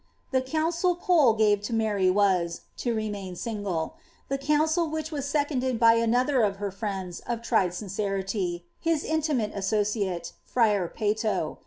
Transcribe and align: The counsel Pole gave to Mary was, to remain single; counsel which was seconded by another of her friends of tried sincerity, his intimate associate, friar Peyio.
The 0.31 0.41
counsel 0.41 0.95
Pole 0.95 1.33
gave 1.33 1.61
to 1.61 1.73
Mary 1.75 2.09
was, 2.09 2.61
to 2.77 2.95
remain 2.95 3.35
single; 3.35 3.97
counsel 4.39 4.89
which 4.89 5.11
was 5.11 5.29
seconded 5.29 5.79
by 5.79 5.93
another 5.93 6.41
of 6.41 6.55
her 6.55 6.71
friends 6.71 7.19
of 7.27 7.43
tried 7.43 7.75
sincerity, 7.75 8.65
his 8.79 9.03
intimate 9.03 9.51
associate, 9.53 10.33
friar 10.43 10.87
Peyio. 10.87 11.59